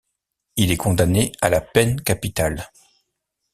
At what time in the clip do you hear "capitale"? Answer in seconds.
2.01-2.71